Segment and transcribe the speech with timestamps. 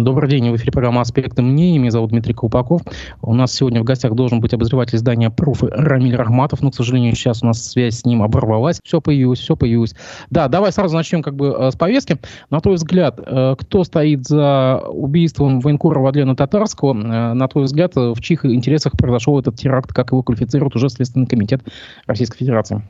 [0.00, 1.78] Добрый день, в эфире программа «Аспекты мнений».
[1.78, 2.80] Меня зовут Дмитрий Колпаков.
[3.20, 7.14] У нас сегодня в гостях должен быть обозреватель издания «Пруф» Рамиль Рахматов, но, к сожалению,
[7.14, 8.80] сейчас у нас связь с ним оборвалась.
[8.82, 9.94] Все появилось, все появилось.
[10.30, 12.16] Да, давай сразу начнем как бы э, с повестки.
[12.48, 16.94] На твой взгляд, э, кто стоит за убийством военкора Владлена Татарского?
[16.94, 21.26] Э, на твой взгляд, в чьих интересах произошел этот теракт, как его квалифицирует уже Следственный
[21.26, 21.60] комитет
[22.06, 22.82] Российской Федерации?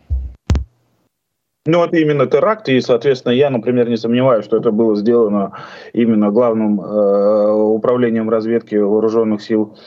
[1.65, 5.53] Ну, это именно теракт, и, соответственно, я, например, не сомневаюсь, что это было сделано
[5.93, 9.79] именно главным э, управлением разведки вооруженных сил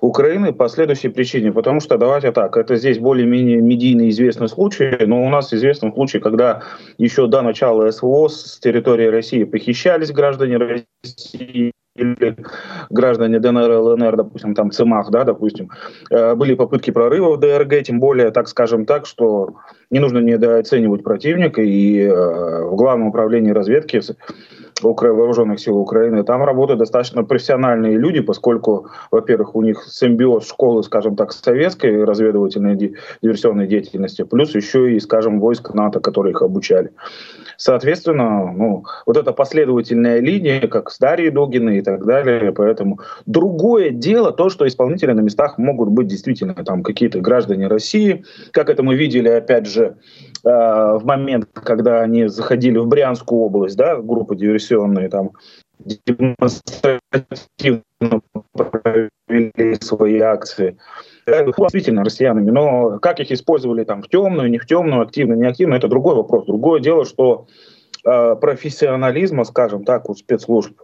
[0.00, 1.52] Украины по следующей причине.
[1.52, 6.18] Потому что, давайте так, это здесь более-менее медийно известный случай, но у нас известный случай,
[6.18, 6.64] когда
[6.98, 12.36] еще до начала СВО с территории России похищались граждане России, или
[12.88, 15.70] граждане ДНР, ЛНР, допустим, там ЦИМАХ, да, допустим,
[16.10, 19.56] э, были попытки прорыва в ДРГ, тем более, так скажем так, что
[19.90, 24.00] не нужно недооценивать противника, и э, в Главном управлении разведки
[24.82, 26.22] вооруженных сил Украины.
[26.24, 32.96] Там работают достаточно профессиональные люди, поскольку, во-первых, у них симбиоз школы, скажем так, советской разведывательной
[33.22, 36.90] диверсионной деятельности, плюс еще и, скажем, войск НАТО, которые их обучали.
[37.56, 43.90] Соответственно, ну, вот эта последовательная линия, как с Дарьей Дугиной и так далее, поэтому другое
[43.90, 48.82] дело то, что исполнители на местах могут быть действительно там какие-то граждане России, как это
[48.82, 49.96] мы видели, опять же,
[50.42, 54.34] э, в момент, когда они заходили в Брянскую область, да, группа
[54.70, 55.30] диверсионные там
[56.06, 57.82] демонстративно
[58.52, 60.76] провели свои акции.
[61.26, 62.50] Действительно, россиянами.
[62.50, 66.14] Но как их использовали там в темную, не в темную, активно, не активно, это другой
[66.16, 66.46] вопрос.
[66.46, 67.46] Другое дело, что
[68.04, 70.78] э, профессионализма, скажем так, у спецслужб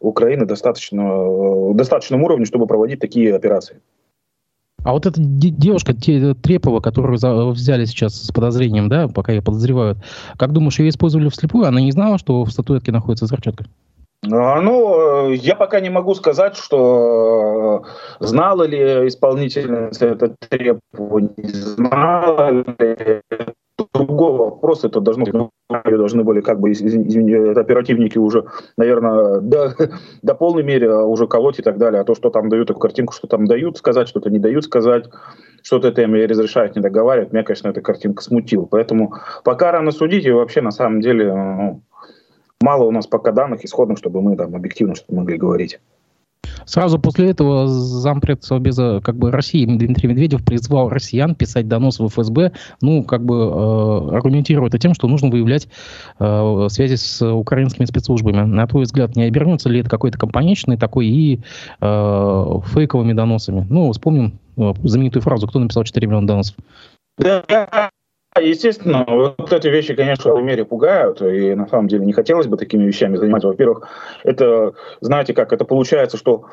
[0.00, 3.80] Украины достаточно, э, достаточном уровне, чтобы проводить такие операции.
[4.84, 7.16] А вот эта девушка Трепова, которую
[7.52, 9.98] взяли сейчас с подозрением, да, пока ее подозревают,
[10.36, 11.66] как думаешь, ее использовали вслепую?
[11.66, 13.64] Она не знала, что в статуэтке находится взрывчатка?
[14.30, 17.84] А, ну, я пока не могу сказать, что
[18.20, 23.22] э, знала ли исполнительница это требование, знала ли
[23.94, 28.44] другой вопрос, это должно должны были как бы извини, оперативники уже,
[28.76, 29.74] наверное, до,
[30.22, 32.00] до полной мере уже колоть и так далее.
[32.00, 35.06] А то, что там дают эту картинку, что там дают сказать, что-то не дают сказать,
[35.62, 38.66] что-то это им разрешают, не договаривают, меня, конечно, эта картинка смутила.
[38.66, 41.80] Поэтому пока рано судить, и вообще, на самом деле, ну,
[42.60, 45.80] мало у нас пока данных исходных, чтобы мы там объективно что-то могли говорить.
[46.64, 52.08] Сразу после этого зампред Совбеза как бы России Дмитрий Медведев призвал россиян писать донос в
[52.08, 55.68] ФСБ, ну, как бы э, аргументируя это тем, что нужно выявлять
[56.18, 58.42] э, связи с украинскими спецслужбами.
[58.44, 61.40] На твой взгляд, не обернется ли это какой-то компаничный такой и
[61.80, 63.66] э, фейковыми доносами?
[63.68, 66.56] Ну, вспомним э, знаменитую фразу «Кто написал 4 миллиона доносов?»
[68.40, 72.56] Естественно, вот эти вещи, конечно, в мере пугают, и на самом деле не хотелось бы
[72.56, 73.46] такими вещами заниматься.
[73.46, 73.88] Во-первых,
[74.24, 76.46] это, знаете как, это получается, что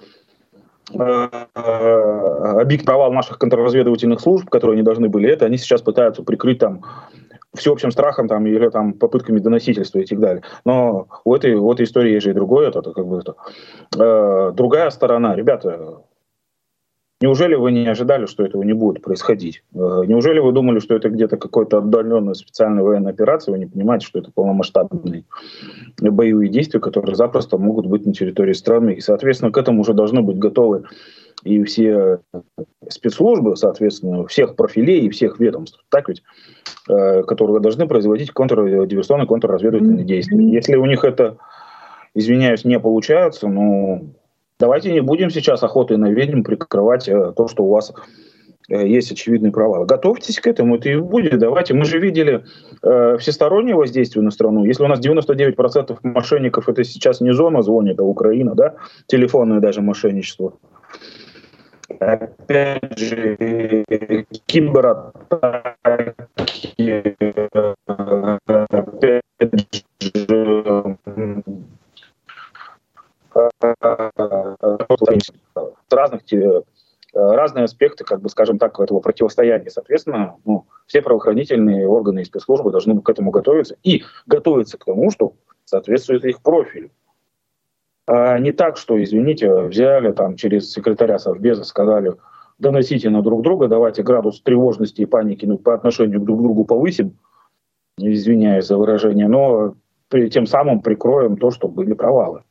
[0.94, 6.59] э, объект провал наших контрразведывательных служб, которые они должны были это, они сейчас пытаются прикрыть
[6.59, 6.84] там
[7.56, 10.44] всеобщим страхом там, или там, попытками доносительства и так далее.
[10.66, 13.36] Но у этой, у этой истории есть же и другое, это, это как бы это,
[13.98, 15.36] э, другая сторона.
[15.36, 16.03] Ребята,
[17.21, 19.63] Неужели вы не ожидали, что этого не будет происходить?
[19.75, 23.51] Э, неужели вы думали, что это где-то какой-то отдаленная специальная военная операция?
[23.51, 25.25] Вы не понимаете, что это полномасштабные
[26.01, 28.95] боевые действия, которые запросто могут быть на территории страны.
[28.95, 30.85] И, соответственно, к этому уже должны быть готовы
[31.43, 32.19] и все
[32.89, 36.23] спецслужбы, соответственно, всех профилей и всех ведомств, так ведь,
[36.89, 40.38] э, которые должны производить контрдиверсионные, контрразведывательные действия.
[40.51, 41.38] Если у них это,
[42.13, 44.13] извиняюсь, не получается, ну,
[44.61, 47.91] Давайте не будем сейчас охотой на ведьм прикрывать э, то, что у вас
[48.69, 49.85] э, есть очевидный провал.
[49.85, 51.39] Готовьтесь к этому, это и будет.
[51.39, 51.73] Давайте.
[51.73, 52.44] Мы же видели
[52.83, 54.63] э, всестороннее воздействие на страну.
[54.63, 58.75] Если у нас 99% мошенников это сейчас не зона звонит, а Украина, да,
[59.07, 60.53] телефонное даже мошенничество.
[62.00, 63.35] Опять же,
[64.45, 65.73] кибератаки,
[68.69, 69.25] опять
[70.00, 70.97] же,
[75.89, 76.22] разных
[77.13, 79.69] разные аспекты, как бы, скажем так, этого противостояния.
[79.69, 85.12] Соответственно, ну, все правоохранительные органы и спецслужбы должны к этому готовиться и готовиться к тому,
[85.12, 85.33] что
[85.66, 86.92] соответствует их профилю.
[88.07, 92.13] А не так, что, извините, взяли там через секретаря Совбеза, сказали,
[92.60, 96.66] доносите на друг друга, давайте градус тревожности и паники ну, по отношению друг к другу
[96.66, 97.18] повысим,
[97.98, 99.75] извиняюсь за выражение, но
[100.10, 102.44] тем самым прикроем то, что были провалы.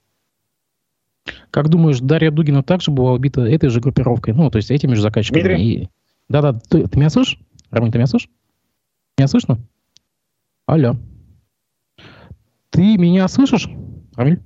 [1.51, 4.35] Как думаешь, Дарья Дугина также была убита этой же группировкой?
[4.35, 5.43] Ну, то есть этими же заказчиками?
[5.43, 5.65] Дмитрий?
[5.65, 5.89] И...
[6.29, 7.41] Да-да, ты, ты меня слышишь?
[7.71, 8.29] Рамиль, ты меня слышишь?
[9.19, 9.59] Меня слышно?
[10.67, 10.97] Алло.
[12.71, 13.69] Ты меня слышишь,
[14.15, 14.41] Рамиль?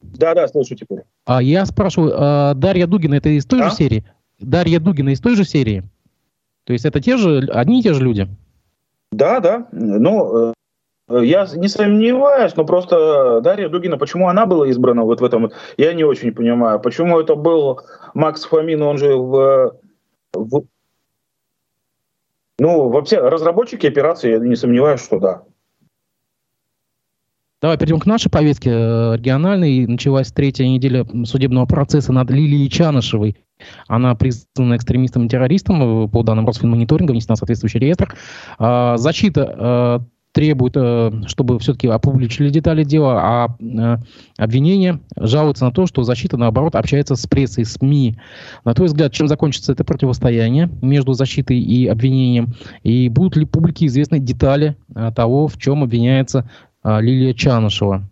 [0.00, 1.00] Да, да, слышу теперь.
[1.26, 3.70] А я спрашиваю, а Дарья Дугина это из той а?
[3.70, 4.04] же серии?
[4.38, 5.82] Дарья Дугина из той же серии?
[6.64, 8.28] То есть это те же, одни и те же люди?
[9.12, 9.68] Да, да.
[9.72, 10.52] Ну, э,
[11.10, 15.92] я не сомневаюсь, но просто Дарья Дугина, почему она была избрана вот в этом, я
[15.92, 16.80] не очень понимаю.
[16.80, 17.80] Почему это был
[18.14, 19.76] Макс Фомин, он же в,
[20.34, 20.62] в
[22.58, 25.42] ну, вообще, разработчики операции, я не сомневаюсь, что да.
[27.62, 29.86] Давай перейдем к нашей повестке э, региональной.
[29.86, 33.36] Началась третья неделя судебного процесса над Лилией Чанышевой.
[33.86, 36.04] Она признана экстремистом и террористом.
[36.04, 38.14] Э, по данным Росфинмониторинга внесена в соответствующий реестр.
[38.58, 40.76] А, защита э, требует,
[41.28, 43.56] чтобы все-таки опубличили детали дела, а
[44.38, 48.16] обвинение жалуется на то, что защита, наоборот, общается с прессой, СМИ.
[48.64, 52.54] На твой взгляд, чем закончится это противостояние между защитой и обвинением?
[52.84, 54.76] И будут ли публике известны детали
[55.16, 56.48] того, в чем обвиняется
[56.84, 58.08] Лилия Чанышева?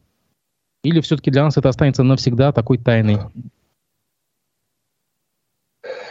[0.83, 3.19] Или все-таки для нас это останется навсегда такой тайной?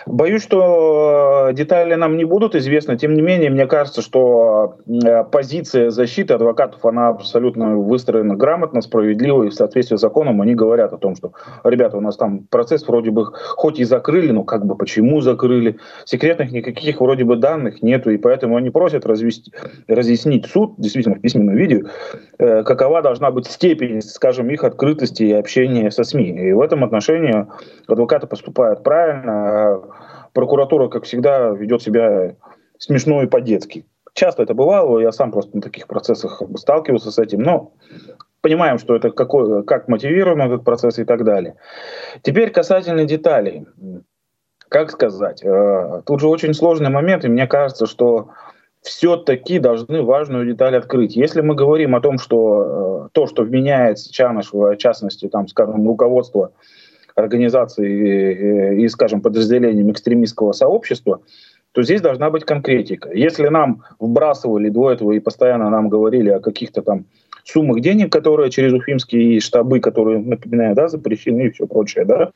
[0.10, 2.98] Боюсь, что э, детали нам не будут известны.
[2.98, 9.44] Тем не менее, мне кажется, что э, позиция защиты адвокатов, она абсолютно выстроена грамотно, справедливо
[9.44, 10.42] и в соответствии с законом.
[10.42, 11.34] Они говорят о том, что,
[11.66, 15.78] ребята, у нас там процесс вроде бы хоть и закрыли, но как бы почему закрыли.
[16.06, 19.52] Секретных никаких вроде бы данных нету, и поэтому они просят развести,
[19.90, 21.84] разъяснить суд, действительно в письменном виде,
[22.40, 26.30] э, какова должна быть степень, скажем, их открытости и общения со СМИ.
[26.30, 27.46] И в этом отношении
[27.88, 29.97] адвокаты поступают правильно, а
[30.38, 32.36] прокуратура, как всегда, ведет себя
[32.78, 33.88] смешно и по-детски.
[34.14, 37.74] Часто это бывало, я сам просто на таких процессах сталкивался с этим, но
[38.42, 41.56] понимаем, что это какой, как мотивирован этот процесс и так далее.
[42.22, 43.66] Теперь касательно деталей.
[44.70, 45.44] Как сказать?
[45.44, 48.30] Э, тут же очень сложный момент, и мне кажется, что
[48.84, 51.16] все-таки должны важную деталь открыть.
[51.16, 55.88] Если мы говорим о том, что э, то, что вменяется Чанышева, в частности, там, скажем,
[55.88, 56.52] руководство
[57.18, 61.22] организаций и, скажем, подразделением экстремистского сообщества,
[61.72, 63.12] то здесь должна быть конкретика.
[63.12, 67.06] Если нам вбрасывали до этого и постоянно нам говорили о каких-то там
[67.44, 72.32] суммах денег, которые через уфимские штабы, которые, напоминаю, да, запрещены и все прочее, да,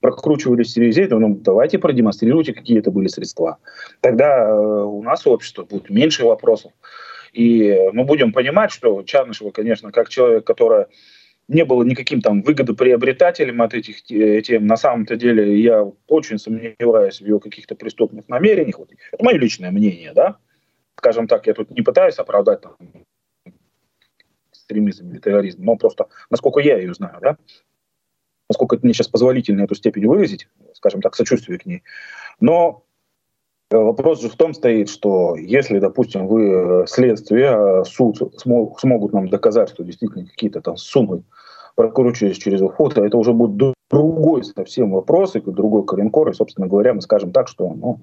[0.00, 3.58] прокручивались через это, ну, давайте продемонстрируйте, какие это были средства.
[4.00, 6.72] Тогда э, у нас общество будет меньше вопросов.
[7.32, 10.86] И мы будем понимать, что Чарнышева, конечно, как человек, который
[11.48, 14.66] не было никаким там выгодоприобретателем от этих тем.
[14.66, 18.78] На самом-то деле я очень сомневаюсь в ее каких-то преступных намерениях.
[18.78, 20.36] Вот, это мое личное мнение, да.
[20.96, 22.76] Скажем так, я тут не пытаюсь оправдать там,
[24.50, 27.38] экстремизм или терроризм, но просто насколько я ее знаю, да,
[28.50, 31.82] насколько это мне сейчас позволительно эту степень выразить, скажем так, сочувствие к ней.
[32.40, 32.87] Но э,
[33.70, 38.16] Вопрос же в том стоит, что если, допустим, вы э, следствие, э, суд
[38.78, 41.22] смогут нам доказать, что действительно какие-то там суммы
[41.78, 46.92] прокручиваясь через уход, это уже будет другой совсем вопрос, и другой коренкор, и, собственно говоря,
[46.92, 48.00] мы скажем так, что ну,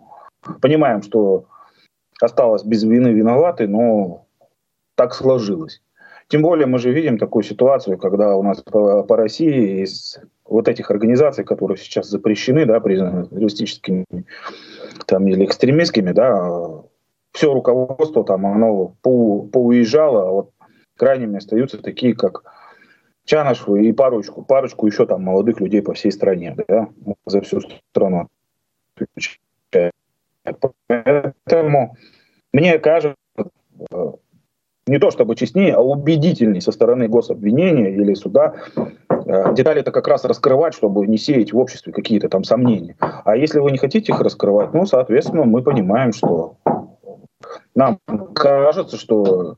[0.62, 1.47] понимаем, что
[2.21, 4.27] осталось без вины виноваты, но
[4.95, 5.81] так сложилось.
[6.29, 10.69] Тем более мы же видим такую ситуацию, когда у нас по, по России из вот
[10.69, 14.06] этих организаций, которые сейчас запрещены, да, признаны террористическими
[15.06, 16.84] там, или экстремистскими, да,
[17.31, 20.52] все руководство там, оно по, поуезжало, а вот
[20.98, 22.44] крайними остаются такие, как
[23.25, 26.88] Чанышеву и парочку, парочку еще там молодых людей по всей стране, да,
[27.25, 27.59] за всю
[27.92, 28.30] страну.
[30.88, 31.97] Поэтому
[32.54, 33.18] мне кажется,
[33.92, 34.12] э,
[34.87, 40.07] не то чтобы честнее, а убедительней со стороны гособвинения или суда э, детали это как
[40.07, 42.95] раз раскрывать, чтобы не сеять в обществе какие-то там сомнения.
[42.99, 46.57] А если вы не хотите их раскрывать, ну, соответственно, мы понимаем, что
[47.73, 47.99] нам
[48.35, 49.57] кажется, что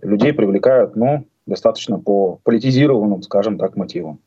[0.00, 4.20] людей привлекают, ну, достаточно по политизированным, скажем так, мотивам.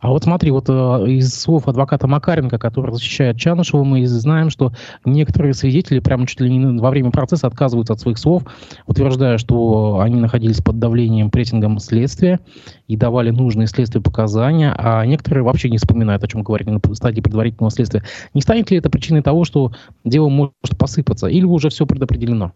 [0.00, 4.72] А вот смотри, вот э, из слов адвоката Макаренко, который защищает Чанышева, мы знаем, что
[5.04, 8.44] некоторые свидетели прямо чуть ли не во время процесса отказываются от своих слов,
[8.86, 12.40] утверждая, что они находились под давлением прессингом следствия
[12.88, 17.20] и давали нужные следствию показания, а некоторые вообще не вспоминают, о чем говорили на стадии
[17.20, 18.02] предварительного следствия.
[18.34, 19.72] Не станет ли это причиной того, что
[20.04, 22.52] дело может посыпаться, или уже все предопределено?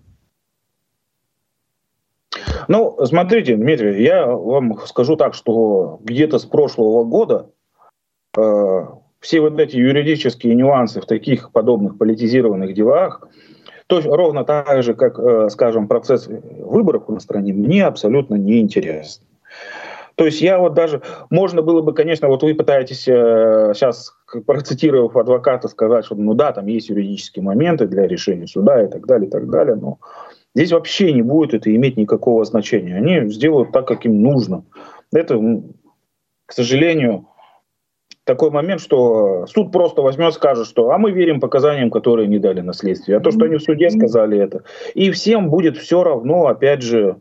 [2.68, 7.50] Ну, смотрите, Дмитрий, я вам скажу так, что где-то с прошлого года
[8.36, 8.86] э,
[9.20, 13.26] все вот эти юридические нюансы в таких подобных политизированных делах,
[13.86, 19.22] то ровно так же, как, э, скажем, процесс выборов на стране, мне абсолютно не интересен.
[20.16, 25.16] То есть я вот даже, можно было бы, конечно, вот вы пытаетесь э, сейчас, процитировав
[25.16, 29.28] адвоката, сказать, что ну да, там есть юридические моменты для решения суда и так далее,
[29.28, 29.98] и так далее, но
[30.54, 32.96] Здесь вообще не будет это иметь никакого значения.
[32.96, 34.64] Они сделают так, как им нужно.
[35.12, 35.38] Это
[36.48, 37.28] к сожалению,
[38.24, 42.60] такой момент, что суд просто возьмет, скажет, что а мы верим показаниям, которые не дали
[42.60, 43.18] на следствие.
[43.18, 44.64] А то, что они в суде сказали это.
[44.94, 47.16] И всем будет все равно, опять же,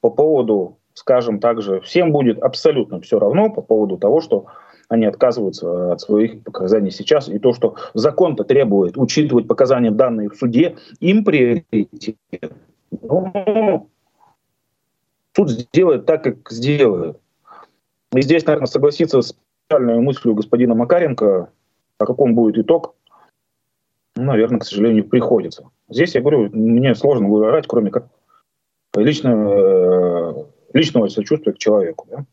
[0.00, 4.46] по поводу, скажем так же, всем будет абсолютно все равно по поводу того, что
[4.88, 7.28] они отказываются от своих показаний сейчас.
[7.28, 12.16] И то, что закон-то требует учитывать показания данные в суде, им приоритет.
[13.02, 13.88] Ну,
[15.36, 17.18] суд сделает так, как сделает.
[18.12, 19.36] И здесь, наверное, согласиться с
[19.68, 21.50] печальной мыслью господина Макаренко,
[21.98, 22.94] а каком будет итог,
[24.16, 25.68] ну, наверное, к сожалению, приходится.
[25.88, 28.08] Здесь, я говорю, мне сложно выбирать, кроме как
[28.96, 32.06] личного, личного сочувствия к человеку.
[32.10, 32.24] Да?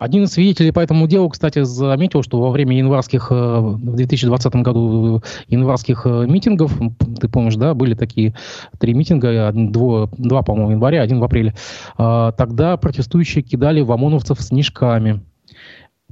[0.00, 4.54] Один из свидетелей по этому делу, кстати, заметил, что во время январских, э, в 2020
[4.56, 6.72] году январских э, митингов,
[7.20, 8.34] ты помнишь, да, были такие
[8.78, 11.52] три митинга, два, два по-моему, в январе, один в апреле,
[11.98, 15.20] тогда протестующие кидали в ОМОНовцев снежками.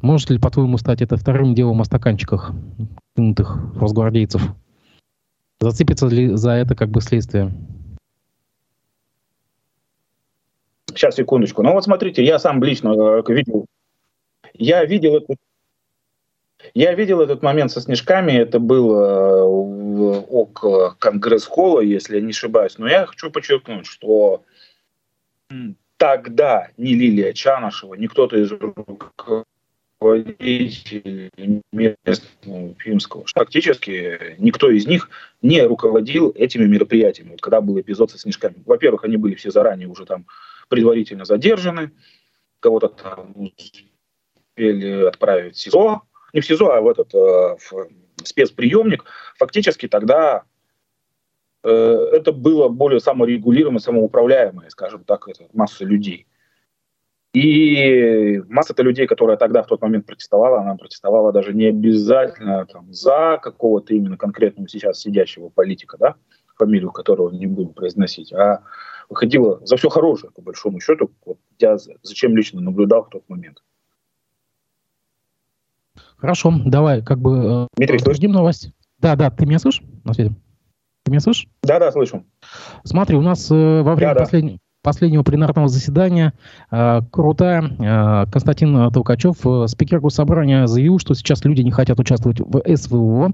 [0.02, 2.52] Может ли, по-твоему, стать это вторым делом о стаканчиках,
[3.16, 4.42] кинутых росгвардейцев?
[5.60, 7.54] Зацепится ли за это как бы следствие?
[10.88, 11.62] Сейчас, секундочку.
[11.62, 13.64] Ну вот смотрите, я сам лично э, видел
[14.54, 15.36] я видел этот
[16.74, 22.78] я видел этот момент со снежками, это было около Конгресс-холла, если я не ошибаюсь.
[22.78, 24.42] Но я хочу подчеркнуть, что
[25.96, 28.50] тогда ни Лилия Чанышева, ни кто-то из
[30.00, 31.30] руководителей
[31.72, 35.10] местного фильмского, фактически никто из них
[35.42, 38.56] не руководил этими мероприятиями, вот когда был эпизод со снежками.
[38.66, 40.26] Во-первых, они были все заранее уже там
[40.68, 41.92] предварительно задержаны,
[42.60, 43.32] кого-то там
[44.58, 47.18] успели отправить в СИЗО, не в СИЗО, а в этот э,
[47.58, 47.88] в
[48.24, 49.04] спецприемник,
[49.38, 50.42] фактически тогда
[51.62, 56.26] э, это было более саморегулируемое, самоуправляемое, скажем так, это масса людей.
[57.34, 62.92] И масса-то людей, которая тогда в тот момент протестовала, она протестовала даже не обязательно там,
[62.92, 66.16] за какого-то именно конкретного сейчас сидящего политика, да,
[66.56, 68.62] фамилию которого не буду произносить, а
[69.08, 71.10] выходила за все хорошее, по большому счету.
[71.24, 73.62] Вот я зачем лично наблюдал в тот момент.
[76.18, 78.72] Хорошо, давай как бы э, Дмитрий, обсудим новость.
[78.98, 80.34] Да, да, ты меня слышишь на свете?
[81.04, 81.46] Ты меня слышишь?
[81.62, 82.24] Да, да, слышу.
[82.82, 84.58] Смотри, у нас э, во время да, последнего, да.
[84.82, 86.32] последнего пленарного заседания
[86.72, 92.40] э, крутая э, Константин Толкачев, э, спикер госсобрания, заявил, что сейчас люди не хотят участвовать
[92.40, 93.30] в СВО,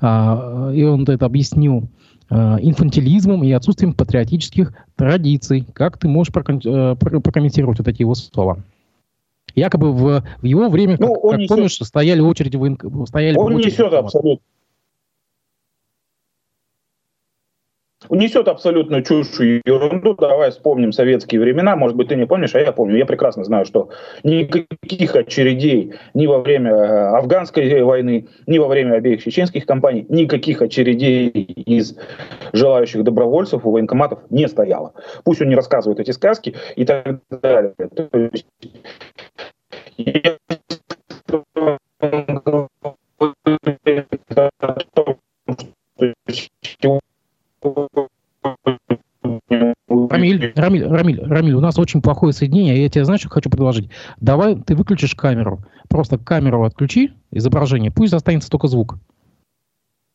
[0.00, 1.90] э, и он это объяснил
[2.30, 5.66] э, инфантилизмом и отсутствием патриотических традиций.
[5.74, 8.64] Как ты можешь э, прокомментировать вот эти его слова?
[9.54, 13.56] Якобы в, в его время, ну, как, как несет, помнишь, стояли очереди в стояли Он
[13.56, 14.32] несет абсолютно.
[14.32, 14.40] Он
[18.10, 20.14] несет абсолютную чушь и ерунду.
[20.14, 21.76] Давай вспомним советские времена.
[21.76, 22.96] Может быть, ты не помнишь, а я помню.
[22.96, 23.90] Я прекрасно знаю, что
[24.24, 30.62] никаких очередей ни во время э, афганской войны, ни во время обеих чеченских кампаний, никаких
[30.62, 31.96] очередей из
[32.52, 34.92] желающих добровольцев у военкоматов не стояло.
[35.24, 37.74] Пусть он не рассказывает эти сказки и так далее.
[37.76, 38.46] То есть
[49.88, 53.90] Рамиль, Рамиль, Рамиль, Рамиль, у нас очень плохое соединение, я тебе, знаешь, что хочу предложить?
[54.20, 58.98] Давай ты выключишь камеру, просто камеру отключи, изображение, пусть останется только звук.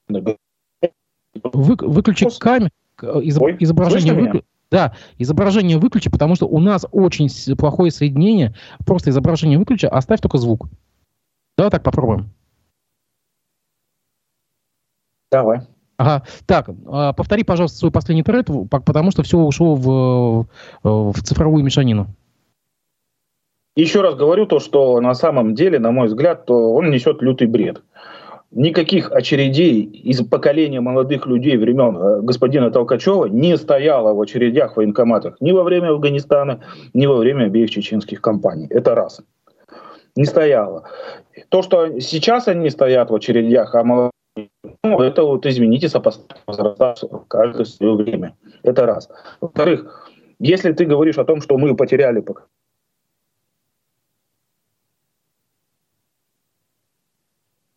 [0.10, 0.30] Вы,
[1.80, 4.46] выключи камеру, изображение выключи.
[4.70, 8.54] Да, изображение выключи, потому что у нас очень плохое соединение.
[8.86, 10.68] Просто изображение выключи, оставь только звук.
[11.58, 12.30] Давай так попробуем.
[15.32, 15.62] Давай.
[15.98, 16.24] Ага.
[16.46, 20.48] Так, а, повтори, пожалуйста, свой последний тред, потому что все ушло в,
[20.84, 22.08] в цифровую мешанину.
[23.76, 27.48] Еще раз говорю то, что на самом деле, на мой взгляд, то он несет лютый
[27.48, 27.84] бред
[28.52, 34.78] никаких очередей из поколения молодых людей времен э, господина Толкачева не стояло в очередях в
[34.78, 36.62] военкоматах ни во время Афганистана,
[36.94, 38.68] ни во время обеих чеченских кампаний.
[38.70, 39.22] Это раз.
[40.16, 40.84] Не стояло.
[41.50, 44.12] То, что сейчас они стоят в очередях, а молодые
[44.96, 46.96] это вот, извините, сопоставить возраста
[47.28, 48.36] каждое свое время.
[48.64, 49.10] Это раз.
[49.42, 52.22] Во-вторых, если ты говоришь о том, что мы потеряли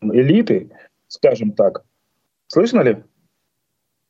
[0.01, 0.71] элиты,
[1.07, 1.83] скажем так.
[2.47, 3.03] Слышно ли?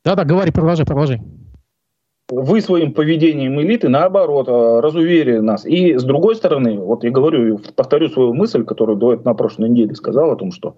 [0.04, 1.20] Да-да, говори, продолжай, продолжай.
[2.34, 5.66] Вы своим поведением элиты, наоборот, э, разуверили нас.
[5.66, 9.94] И с другой стороны, вот я говорю, повторю свою мысль, которую Дуэт на прошлой неделе
[9.94, 10.76] сказал о том, что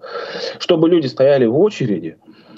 [0.59, 2.17] чтобы люди стояли в очереди,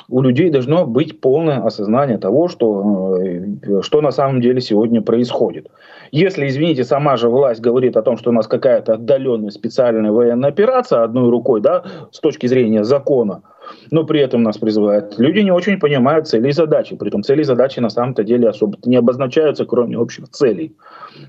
[0.10, 5.68] у людей должно быть полное осознание того, что, э, что на самом деле сегодня происходит.
[6.12, 10.50] Если, извините, сама же власть говорит о том, что у нас какая-то отдаленная специальная военная
[10.50, 13.44] операция одной рукой, да, с точки зрения закона,
[13.92, 15.18] но при этом нас призывают.
[15.18, 16.96] Люди не очень понимают цели и задачи.
[16.96, 20.76] При этом цели и задачи на самом-то деле особо не обозначаются, кроме общих целей,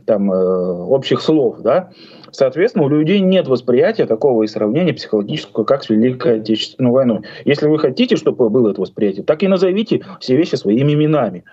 [0.07, 1.61] там, э, общих слов.
[1.61, 1.91] Да?
[2.31, 7.21] Соответственно, у людей нет восприятия такого и сравнения психологического, как с Великой Отечественной войной.
[7.45, 11.45] Если вы хотите, чтобы было это восприятие, так и назовите все вещи своими именами.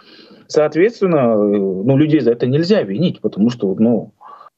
[0.47, 4.11] Соответственно, э, ну, людей за это нельзя винить, потому что, ну,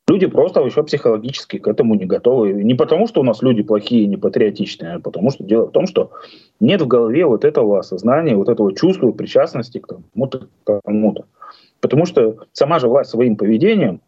[0.09, 2.53] Люди просто еще психологически к этому не готовы.
[2.63, 5.85] Не потому, что у нас люди плохие, не патриотичные, а потому что дело в том,
[5.85, 6.11] что
[6.61, 9.87] нет в голове вот этого осознания, вот этого чувства причастности к.
[10.63, 11.25] Кому-то.
[11.81, 14.01] Потому что сама же власть своим поведением,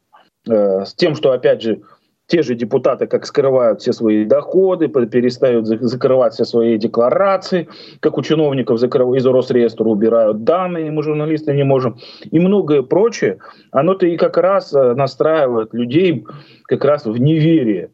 [0.48, 1.82] э, с тем, что, опять же,
[2.30, 7.68] те же депутаты как скрывают все свои доходы, перестают закрывать все свои декларации,
[8.00, 13.40] как у чиновников из Росреестра убирают данные, мы журналисты не можем, и многое прочее,
[13.72, 16.26] оно-то и как раз э, настраивает людей
[16.68, 17.92] как раз в неверие.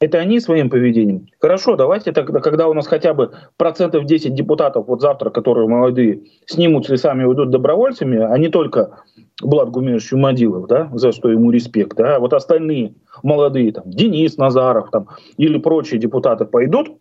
[0.00, 1.26] Это они своим поведением.
[1.40, 6.22] Хорошо, давайте тогда, когда у нас хотя бы процентов 10 депутатов вот завтра, которые молодые,
[6.46, 9.02] снимут с лесами и уйдут добровольцами, а не только
[9.42, 14.90] Влад Гумерович Чумадилов, да, за что ему респект, да, вот остальные молодые, там, Денис Назаров,
[14.90, 16.96] там, или прочие депутаты пойдут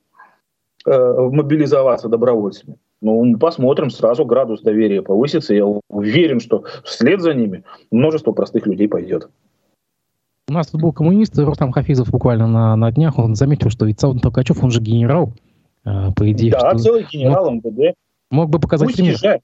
[0.85, 5.53] э, мобилизоваться добровольцами, ну, мы посмотрим, сразу градус доверия повысится.
[5.53, 9.29] Я уверен, что вслед за ними множество простых людей пойдет.
[10.49, 13.19] У нас тут был коммунист Рустам Хафизов буквально на, на днях.
[13.19, 15.33] Он заметил, что ведь Саудович Толкачев, он же генерал,
[15.85, 16.51] э, по идее.
[16.51, 17.95] Да, что целый генерал МВД.
[18.31, 19.41] Мог бы показать Пусть пример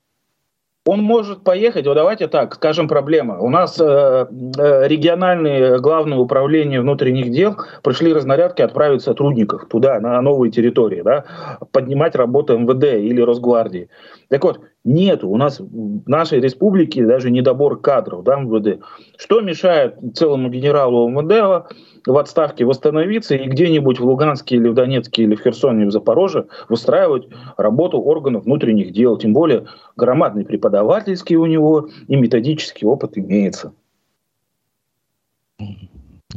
[0.85, 3.39] он может поехать, вот давайте так, скажем, проблема.
[3.39, 10.21] У нас э, э, региональные главные управления внутренних дел пришли разнарядки отправить сотрудников туда, на
[10.21, 11.25] новые территории, да,
[11.71, 13.89] поднимать работу МВД или Росгвардии.
[14.29, 18.83] Так вот, нет, у нас в нашей республике даже недобор кадров да, МВД.
[19.17, 21.73] Что мешает целому генералу МВД
[22.05, 25.91] в отставке восстановиться и где-нибудь в Луганске или в Донецке или в Херсоне или в
[25.91, 27.27] Запорожье выстраивать
[27.57, 29.17] работу органов внутренних дел.
[29.17, 33.73] Тем более громадный преподавательский у него и методический опыт имеется.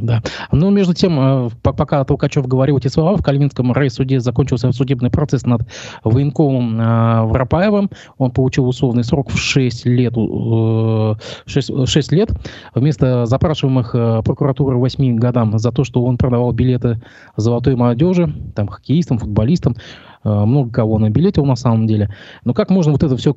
[0.01, 0.23] Да.
[0.53, 5.45] Но между тем, э, пока Толкачев говорил эти слова, в Калининском райсуде закончился судебный процесс
[5.45, 5.63] над
[6.05, 7.91] военкомом э, Воропаевым.
[8.17, 12.31] Он получил условный срок в 6 лет, 6, э, 6 лет
[12.75, 17.01] вместо запрашиваемых прокуратуры 8 годам за то, что он продавал билеты
[17.37, 19.77] золотой молодежи, там, хоккеистам, футболистам,
[20.25, 22.11] много кого на билете на самом деле.
[22.45, 23.37] Но как можно вот это все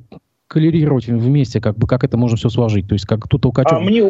[0.52, 2.90] коллерировать вместе, как бы как это можно все сложить?
[2.90, 3.72] То есть как тут Толкачев...
[3.72, 4.04] А, мне,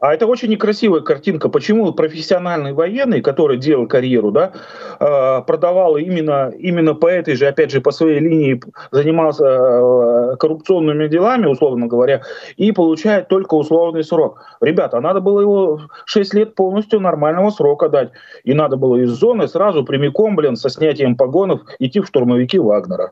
[0.00, 1.48] а это очень некрасивая картинка.
[1.48, 4.52] Почему профессиональный военный, который делал карьеру, да,
[5.00, 11.08] а, продавал именно, именно по этой же, опять же, по своей линии занимался а, коррупционными
[11.08, 12.22] делами, условно говоря,
[12.56, 14.40] и получает только условный срок.
[14.60, 18.12] Ребята, надо было его 6 лет полностью нормального срока дать.
[18.44, 23.10] И надо было из зоны сразу прямиком, блин, со снятием погонов идти в штурмовики Вагнера.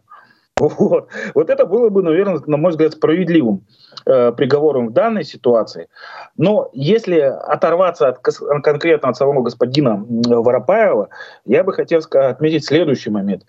[0.61, 1.09] Вот.
[1.35, 3.64] вот это было бы, наверное, на мой взгляд, справедливым
[4.07, 5.88] э, приговором в данной ситуации.
[6.37, 11.09] Но если оторваться от, конкретно от самого господина Воропаева,
[11.46, 13.44] я бы хотел отметить следующий момент.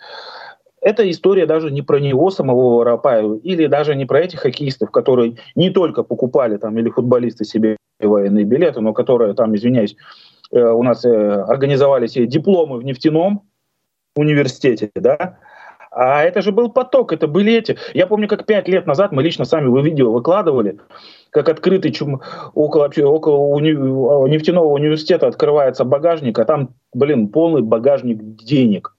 [0.82, 5.38] Эта история даже не про него самого Воропаева, или даже не про этих хоккеистов, которые
[5.56, 9.96] не только покупали там или футболисты себе военные билеты, но которые там, извиняюсь,
[10.52, 13.44] э, у нас э, организовали себе дипломы в нефтяном
[14.16, 15.38] университете, да,
[15.92, 17.78] а это же был поток, это были эти.
[17.94, 20.80] Я помню, как пять лет назад мы лично сами вы видео выкладывали,
[21.32, 22.22] как открытый чум,
[22.54, 23.72] около, около уни,
[24.30, 28.96] нефтяного университета открывается багажник, а там, блин, полный багажник денег.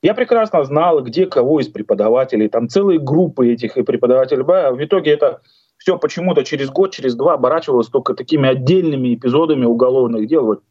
[0.00, 4.42] Я прекрасно знал, где кого из преподавателей, там целые группы этих преподавателей.
[4.42, 5.42] В итоге это
[5.76, 10.62] все почему-то через год, через два оборачивалось только такими отдельными эпизодами уголовных дел вот,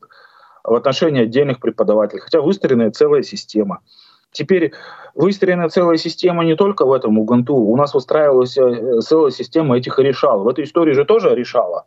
[0.64, 2.22] в отношении отдельных преподавателей.
[2.22, 3.80] Хотя выстроенная целая система.
[4.32, 4.74] Теперь
[5.14, 7.56] выстроена целая система не только в этом Уганту.
[7.56, 10.44] У нас выстраивалась э, целая система этих решал.
[10.44, 11.86] В этой истории же тоже решала.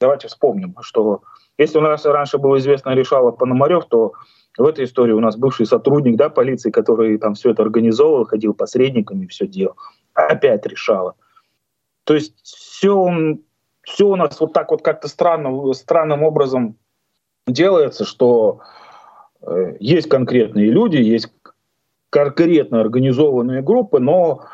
[0.00, 1.22] Давайте вспомним, что
[1.58, 4.12] если у нас раньше было известно решало Пономарев, то
[4.56, 8.54] в этой истории у нас бывший сотрудник да, полиции, который там все это организовывал, ходил
[8.54, 9.76] посредниками, все делал,
[10.14, 11.14] опять решала.
[12.04, 13.38] То есть все,
[13.82, 16.76] все у нас вот так вот как-то странно, странным образом
[17.46, 18.60] делается, что
[19.42, 21.30] э, есть конкретные люди, есть
[22.14, 24.44] конкретно организованные группы, но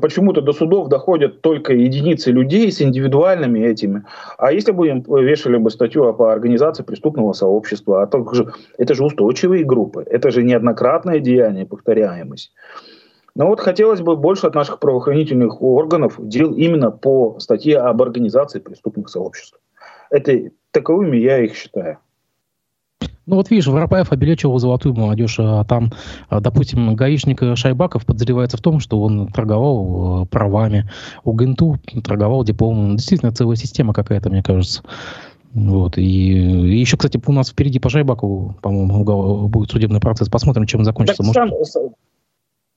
[0.00, 4.04] почему-то до судов доходят только единицы людей с индивидуальными этими.
[4.38, 9.04] А если бы им вешали бы статью по организации преступного сообщества, а также это же
[9.04, 12.50] устойчивые группы, это же неоднократное деяние, повторяемость.
[13.34, 18.58] Но вот хотелось бы больше от наших правоохранительных органов дел именно по статье об организации
[18.58, 19.60] преступных сообществ.
[20.10, 21.98] Это таковыми я их считаю.
[23.30, 25.92] Ну вот видишь, Воропаев обелечивал золотую молодежь, а там,
[26.28, 30.90] а, допустим, гаишник Шайбаков подозревается в том, что он торговал э, правами,
[31.22, 32.96] у Генту торговал дипломом.
[32.96, 34.82] Действительно, целая система какая-то, мне кажется.
[35.54, 35.96] Вот.
[35.96, 40.28] И, и еще, кстати, у нас впереди по Шайбаку, по-моему, будет судебный процесс.
[40.28, 41.22] Посмотрим, чем закончится.
[41.22, 41.68] Так, Может...
[41.68, 41.82] сам,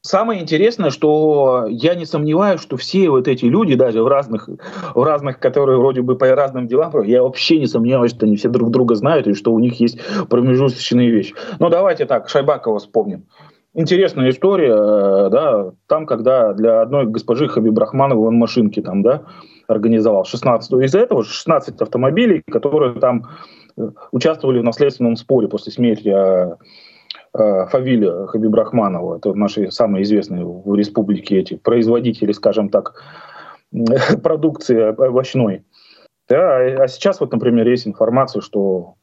[0.06, 4.50] Самое интересное, что я не сомневаюсь, что все вот эти люди, даже в разных,
[4.94, 8.50] в разных, которые вроде бы по разным делам, я вообще не сомневаюсь, что они все
[8.50, 9.98] друг друга знают и что у них есть
[10.30, 11.34] промежуточные вещи.
[11.60, 13.28] Но давайте так, Шайбакова вспомним.
[13.74, 19.24] Интересная история, э, да, там, когда для одной госпожи Хабибрахмановой он машинки там, да,
[19.70, 20.70] организовал 16.
[20.84, 23.30] Из-за этого 16 автомобилей, которые там
[23.78, 26.14] э, участвовали в наследственном споре после смерти
[27.36, 33.02] Э, Фавиля Хабибрахманова, это наши самые известные в республике эти производители, скажем так,
[34.24, 35.64] продукции овощной.
[36.30, 38.96] Да, а сейчас вот, например, есть информация, что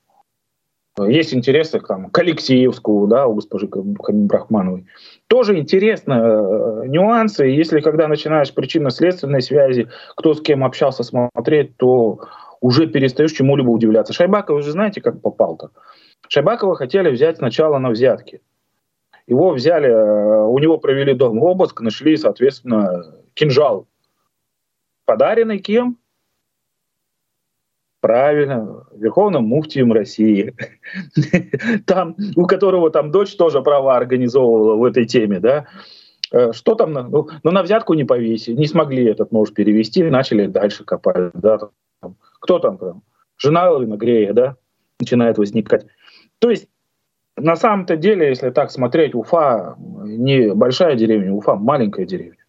[0.98, 4.86] есть интересы там, к Алексеевскому, да, у госпожи Хабибрахмановой.
[5.26, 7.44] Тоже интересно э, нюансы.
[7.46, 12.20] Если когда начинаешь причинно-следственной связи, кто с кем общался смотреть, то
[12.60, 14.12] уже перестаешь чему-либо удивляться.
[14.12, 15.70] Шайбаков, вы же знаете, как попал-то?
[16.30, 18.40] Шайбакова хотели взять сначала на взятки.
[19.26, 23.88] Его взяли, э, у него провели дом обыск, нашли, соответственно, кинжал.
[25.06, 25.98] Подаренный кем?
[28.00, 30.54] Правильно, Верховным муфтием России.
[31.86, 35.66] Там, у которого там дочь тоже права организовывала в этой теме, да.
[36.32, 36.92] Э, что там?
[36.92, 41.58] Ну, ну на взятку не повесили, не смогли этот нож перевести, начали дальше копать, да.
[42.40, 43.02] Кто там?
[43.36, 44.56] Жена Грея, да,
[45.00, 45.86] начинает возникать.
[46.40, 46.68] То есть
[47.36, 52.39] на самом-то деле, если так смотреть, Уфа не большая деревня, Уфа маленькая деревня.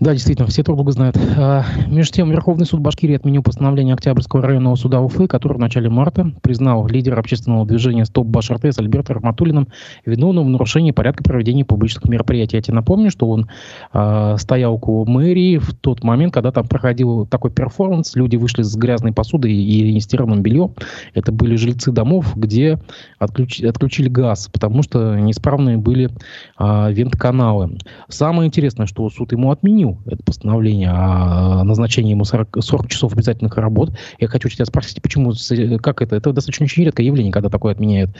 [0.00, 1.18] Да, действительно, все друг друга знают.
[1.36, 5.90] А, между тем, Верховный суд Башкирии отменил постановление Октябрьского районного суда Уфы, который в начале
[5.90, 9.68] марта признал лидера общественного движения «Стоп Башарте» с Альбертом Рахматулиным
[10.06, 12.56] виновным в нарушении порядка проведения публичных мероприятий.
[12.56, 13.50] Я тебе напомню, что он
[13.92, 18.74] э, стоял около мэрии в тот момент, когда там проходил такой перформанс, люди вышли с
[18.76, 20.72] грязной посудой и нестиранным бельем.
[21.12, 22.78] Это были жильцы домов, где
[23.18, 26.08] отключ, отключили газ, потому что неисправные были
[26.58, 27.76] э, вентканалы.
[28.08, 33.12] Самое интересное, что суд ему отменил отменил это постановление о назначении ему 40, 40 часов
[33.14, 33.92] обязательных работ.
[34.18, 35.32] Я хочу тебя спросить, почему,
[35.82, 36.16] как это?
[36.16, 38.10] Это достаточно очень редкое явление, когда такое отменяют.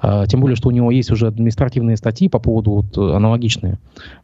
[0.00, 3.78] А, тем более, что у него есть уже административные статьи по поводу вот, аналогичные.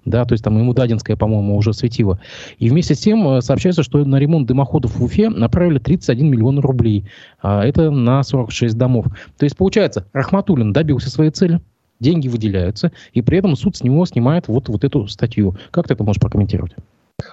[0.05, 2.21] Да, то есть там ему Дадинская, по-моему, уже светила.
[2.59, 6.59] И вместе с тем э, сообщается, что на ремонт дымоходов в Уфе направили 31 миллион
[6.59, 7.05] рублей.
[7.41, 9.07] А это на 46 домов.
[9.38, 11.61] То есть, получается, Рахматуллин добился своей цели,
[12.03, 15.57] деньги выделяются, и при этом суд с него снимает вот, вот эту статью.
[15.71, 16.75] Как ты это можешь прокомментировать?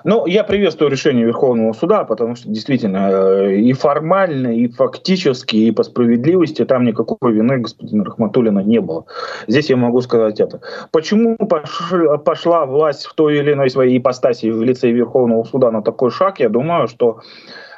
[0.03, 5.71] Ну, я приветствую решение Верховного суда, потому что действительно э, и формально, и фактически, и
[5.71, 9.05] по справедливости там никакой вины господина Рахматуллина не было.
[9.47, 10.61] Здесь я могу сказать это.
[10.91, 16.11] Почему пошла власть в той или иной своей ипостаси в лице Верховного суда на такой
[16.11, 17.19] шаг, я думаю, что,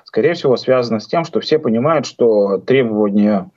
[0.04, 3.50] скорее всего, связано с тем, что все понимают, что требования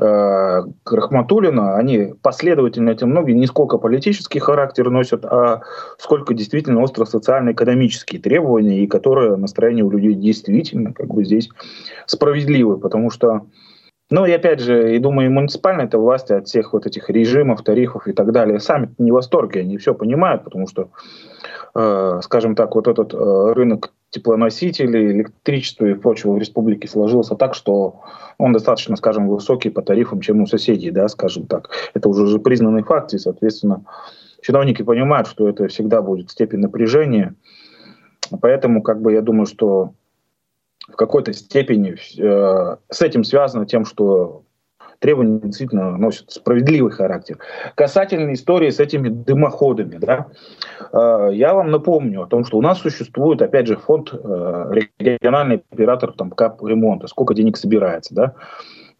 [0.00, 5.60] э, Рахматуллина, они последовательно эти многие не сколько политический характер носят, а
[5.98, 11.50] сколько действительно остро социально-экономические требования, и которые настроение у людей действительно как бы здесь
[12.06, 13.42] справедливы, потому что
[14.10, 18.08] ну и опять же, и думаю, муниципальные это власти от всех вот этих режимов, тарифов
[18.08, 20.90] и так далее, сами не в восторге, они все понимают, потому что,
[22.22, 28.00] скажем так, вот этот э, рынок теплоносителей, электричества и прочего в республике сложился так, что
[28.38, 31.70] он достаточно, скажем, высокий по тарифам, чем у соседей, да, скажем так.
[31.94, 33.84] Это уже же признанный факт, и, соответственно,
[34.42, 37.34] чиновники понимают, что это всегда будет степень напряжения.
[38.40, 39.94] Поэтому, как бы, я думаю, что
[40.88, 44.42] в какой-то степени э, с этим связано тем, что
[45.00, 47.38] требования действительно носят справедливый характер.
[47.74, 50.26] Касательно истории с этими дымоходами, да,
[50.92, 55.62] э, я вам напомню о том, что у нас существует, опять же, фонд э, региональный
[55.70, 58.34] оператор там, кап ремонта, сколько денег собирается, да,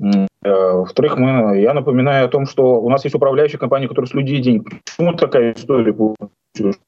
[0.01, 4.15] э, во-вторых, мы, я напоминаю о том, что у нас есть управляющая компания, которая с
[4.15, 4.65] людей денег.
[4.85, 6.81] Почему такая история получилась?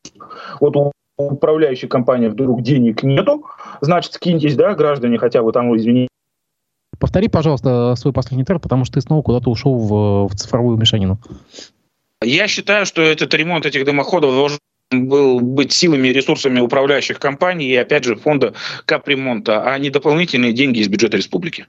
[0.60, 3.44] Вот у управляющей компании вдруг денег нету,
[3.80, 6.08] значит, скиньтесь, да, граждане, хотя бы там, извините,
[7.02, 11.18] Повтори, пожалуйста, свой последний трек, потому что ты снова куда-то ушел в, в цифровую мешанину.
[12.22, 14.58] Я считаю, что этот ремонт этих дымоходов должен
[14.92, 20.52] был быть силами и ресурсами управляющих компаний и, опять же, фонда капремонта, а не дополнительные
[20.52, 21.66] деньги из бюджета республики.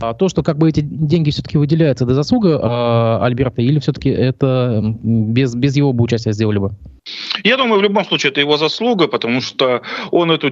[0.00, 4.08] А то, что как бы эти деньги все-таки выделяются, это заслуга э, Альберта, или все-таки
[4.08, 6.74] это без, без его бы участия сделали бы?
[7.44, 10.50] Я думаю, в любом случае это его заслуга, потому что он эту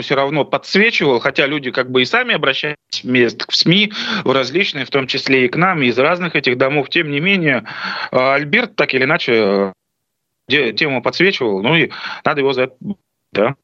[0.00, 3.92] все равно подсвечивал, хотя люди как бы и сами обращались мест в СМИ,
[4.24, 6.88] в различные, в том числе и к нам, из разных этих домов.
[6.88, 7.64] Тем не менее,
[8.10, 9.72] а, Альберт так или иначе
[10.48, 11.90] э, тему подсвечивал, ну и
[12.24, 12.76] надо его за это...
[13.32, 13.56] Да.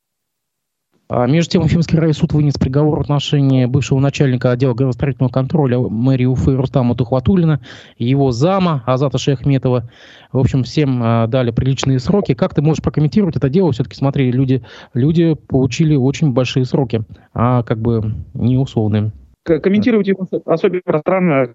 [1.16, 6.24] А между тем, Уфимский райсуд вынес приговор в отношении бывшего начальника отдела градостроительного контроля мэрии
[6.24, 7.60] Уфы Рустама Тухватулина
[7.98, 9.88] его зама Азата Шехметова.
[10.32, 12.34] В общем, всем а, дали приличные сроки.
[12.34, 13.70] Как ты можешь прокомментировать это дело?
[13.70, 19.12] Все-таки, смотри, люди, люди получили очень большие сроки, а как бы не условные.
[19.44, 21.54] Комментировать его особенно странно.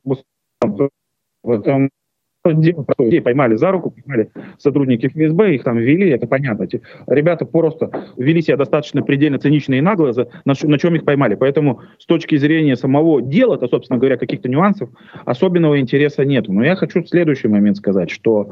[2.46, 6.64] Людей поймали за руку, поймали сотрудники ФСБ, их там ввели, это понятно.
[6.64, 11.04] Эти ребята просто вели себя достаточно предельно цинично и нагло, за, на, на чем их
[11.04, 11.36] поймали.
[11.36, 14.90] Поэтому с точки зрения самого дела, то, собственно говоря, каких-то нюансов
[15.26, 16.48] особенного интереса нет.
[16.48, 18.52] Но я хочу следующий момент сказать, что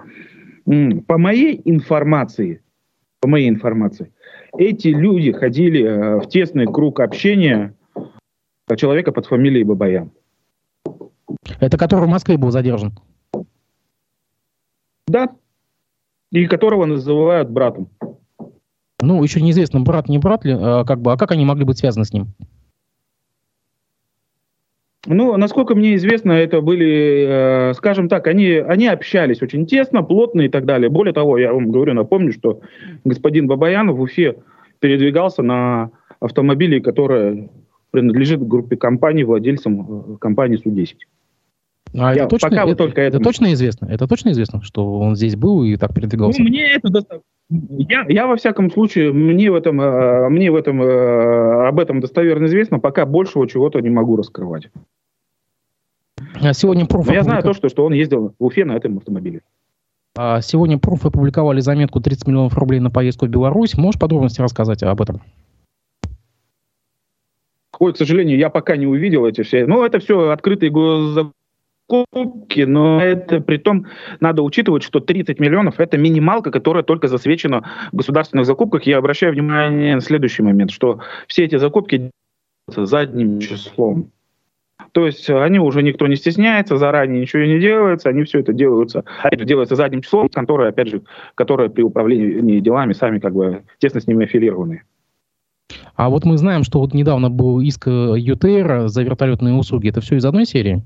[0.66, 2.62] по моей информации,
[3.22, 4.12] по моей информации,
[4.58, 7.74] эти люди ходили э, в тесный круг общения
[8.76, 10.12] человека под фамилией Бабаян.
[11.62, 12.94] Это который в Москве был задержан?
[15.08, 15.30] Да.
[16.32, 17.90] И которого называют братом.
[19.02, 21.78] Ну, еще неизвестно, брат, не брат ли, а как бы, а как они могли быть
[21.78, 22.34] связаны с ним?
[25.06, 30.42] Ну, насколько мне известно, это были, э, скажем так, они, они общались очень тесно, плотно
[30.42, 30.90] и так далее.
[30.90, 32.60] Более того, я вам говорю, напомню, что
[33.06, 34.36] господин Бабаян в Уфе
[34.80, 37.48] передвигался на автомобиле, которая
[37.92, 40.96] принадлежит группе компаний, владельцам э, компании Су-10.
[42.00, 43.88] А я это точно, пока это, вот только это, это точно известно?
[43.88, 46.42] Это точно известно, что он здесь был и так передвигался?
[46.42, 47.24] Ну, мне это достаточно.
[47.50, 52.02] Я, я во всяком случае, мне в этом, э, мне в этом, э, об этом
[52.02, 54.70] достоверно известно, пока большего чего-то не могу раскрывать.
[56.42, 59.42] А сегодня проф Я знаю то, что, что он ездил в Уфе на этом автомобиле.
[60.16, 63.78] А сегодня проф опубликовали заметку 30 миллионов рублей на поездку в Беларусь.
[63.78, 65.22] Можешь подробности рассказать об этом?
[67.80, 69.66] Ой, к сожалению, я пока не увидел эти все.
[69.68, 70.72] Ну, это все открытые
[71.90, 73.86] закупки, но это при том
[74.20, 78.84] надо учитывать, что 30 миллионов это минималка, которая только засвечена в государственных закупках.
[78.84, 82.12] Я обращаю внимание на следующий момент, что все эти закупки
[82.68, 84.12] задним числом.
[84.92, 89.04] То есть они уже никто не стесняется, заранее ничего не делается, они все это делаются,
[89.22, 91.02] опять же, делается задним числом, конторы, опять же,
[91.36, 94.84] которые при управлении делами сами как бы тесно с ними аффилированы.
[95.96, 99.90] А вот мы знаем, что вот недавно был иск ЮТР за вертолетные услуги.
[99.90, 100.84] Это все из одной серии?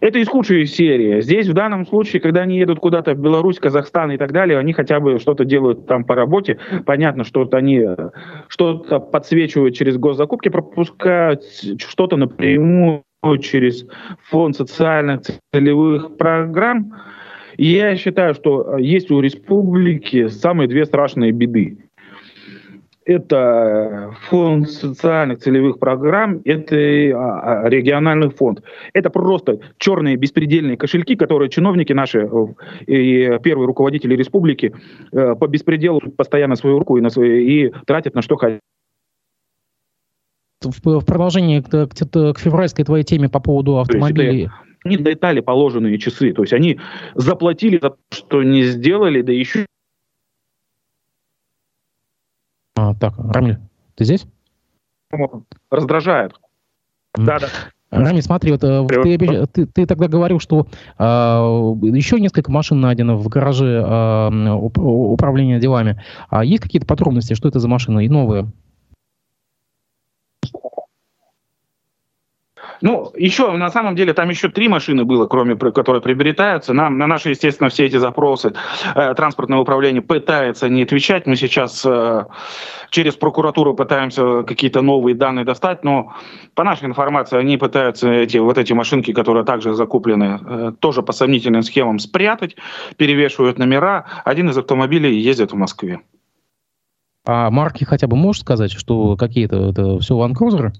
[0.00, 1.20] Это из худшей серии.
[1.20, 4.72] Здесь в данном случае, когда они едут куда-то в Беларусь, Казахстан и так далее, они
[4.72, 6.58] хотя бы что-то делают там по работе.
[6.86, 8.10] Понятно, что они э,
[8.48, 11.42] что-то подсвечивают через госзакупки, пропускают
[11.78, 13.02] что-то напрямую
[13.40, 13.86] через
[14.30, 16.94] фонд социальных целевых программ.
[17.56, 21.87] И я считаю, что есть у республики самые две страшные беды
[23.08, 28.62] это фонд социальных целевых программ, это а, а, региональный фонд.
[28.92, 32.46] Это просто черные беспредельные кошельки, которые чиновники наши э,
[32.86, 34.74] и первые руководители республики
[35.10, 38.60] э, по беспределу постоянно свою руку и, на свои, и тратят на что хотят
[40.62, 44.50] в, продолжение к, к, к февральской твоей теме по поводу автомобилей.
[44.84, 46.78] Они долетали положенные часы, то есть они
[47.14, 49.64] заплатили за то, что не сделали, да еще
[52.78, 53.58] А, так, Рамиль,
[53.96, 54.24] ты здесь?
[55.68, 56.34] Раздражает.
[57.16, 57.48] Да, да.
[57.90, 63.16] Рами, смотри, вот э, ты, ты, ты тогда говорил, что э, еще несколько машин найдено
[63.16, 66.00] в гараже э, управления делами.
[66.28, 68.46] А есть какие-то подробности, что это за машины и новые?
[72.80, 76.72] Ну, еще, на самом деле, там еще три машины было, кроме, которые приобретаются.
[76.72, 78.52] Нам, на наши, естественно, все эти запросы
[78.94, 81.26] э, транспортное управление пытается не отвечать.
[81.26, 82.24] Мы сейчас э,
[82.90, 86.14] через прокуратуру пытаемся какие-то новые данные достать, но
[86.54, 91.12] по нашей информации они пытаются эти, вот эти машинки, которые также закуплены, э, тоже по
[91.12, 92.56] сомнительным схемам спрятать,
[92.96, 94.06] перевешивают номера.
[94.24, 96.00] Один из автомобилей ездит в Москве.
[97.26, 100.72] А марки хотя бы можешь сказать, что какие-то это все Cruiser?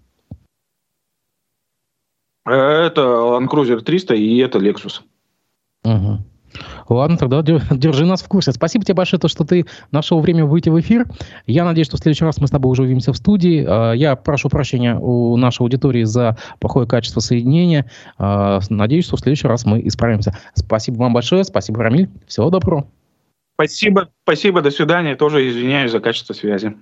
[2.48, 5.00] Это Land Cruiser 300 и это Lexus.
[5.84, 6.18] Угу.
[6.88, 8.52] Ладно, тогда держи нас в курсе.
[8.52, 11.06] Спасибо тебе большое, то, что ты нашел время выйти в эфир.
[11.46, 13.64] Я надеюсь, что в следующий раз мы с тобой уже увидимся в студии.
[13.66, 17.90] А, я прошу прощения у нашей аудитории за плохое качество соединения.
[18.16, 20.36] А, надеюсь, что в следующий раз мы исправимся.
[20.54, 21.44] Спасибо вам большое.
[21.44, 22.08] Спасибо, Рамиль.
[22.26, 22.88] Всего доброго.
[23.54, 25.16] Спасибо, спасибо, до свидания.
[25.16, 26.76] Тоже извиняюсь за качество связи.